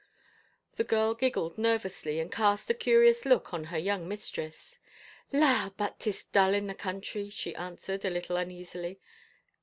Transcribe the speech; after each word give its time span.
"The 0.77 0.83
girl 0.83 1.13
giggled 1.13 1.59
nervously 1.59 2.19
and 2.19 2.31
cast 2.31 2.71
a 2.71 2.73
curious 2.73 3.23
look 3.23 3.53
on 3.53 3.65
her 3.65 3.77
young 3.77 4.07
mistress." 4.07 4.79
La, 5.31 5.69
but 5.77 5.99
'tis 5.99 6.23
dull 6.23 6.55
in 6.55 6.65
the 6.65 6.73
country," 6.73 7.29
she 7.29 7.53
answered, 7.53 8.03
a 8.03 8.09
little 8.09 8.35
tmeasily. 8.37 8.97